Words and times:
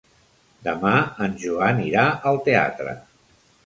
Demà 0.67 0.95
en 1.27 1.37
Joan 1.45 1.85
irà 1.91 2.09
al 2.33 2.45
teatre. 2.51 3.01